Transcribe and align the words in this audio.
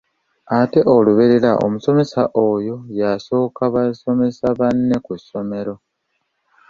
Ate 0.59 0.79
olubeerera 0.95 1.51
omusomesa 1.65 2.21
oyo 2.49 2.75
yasooka 2.99 3.63
basomesa 3.73 4.45
banne 4.59 4.95
ku 5.05 5.13
ssomero. 5.21 5.75